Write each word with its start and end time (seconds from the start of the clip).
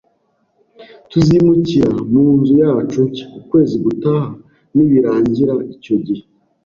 Tuzimukira 1.09 1.91
munzu 2.13 2.53
yacu 2.63 2.99
nshya 3.07 3.25
ukwezi 3.39 3.75
gutaha 3.85 4.29
nibirangira 4.75 5.53
icyo 5.73 5.95
gihe 6.05 6.23